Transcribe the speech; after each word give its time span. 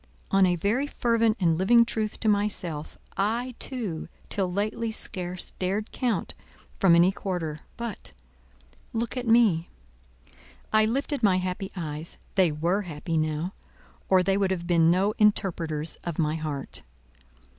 On 0.31 0.47
a 0.47 0.55
very 0.55 0.87
fervent 0.87 1.37
and 1.39 1.59
living 1.59 1.85
truth 1.85 2.19
to 2.21 2.27
myself, 2.27 2.97
I, 3.17 3.53
too, 3.59 4.07
till 4.29 4.51
lately 4.51 4.91
scarce 4.91 5.51
dared 5.59 5.91
count, 5.91 6.33
from 6.79 6.95
any 6.95 7.11
quarter; 7.11 7.59
but——look 7.77 9.15
at 9.15 9.27
me." 9.27 9.69
I 10.73 10.85
lifted 10.85 11.21
my 11.21 11.37
happy 11.37 11.71
eyes: 11.75 12.17
they 12.33 12.51
were 12.51 12.81
happy 12.81 13.15
now, 13.15 13.53
or 14.09 14.23
they 14.23 14.37
would 14.37 14.49
have 14.49 14.65
been 14.65 14.89
no 14.89 15.13
interpreters 15.19 15.97
of 16.03 16.17
my 16.17 16.33
heart. 16.35 16.81